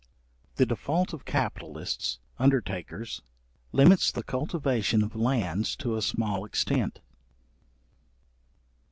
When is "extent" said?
6.43-7.01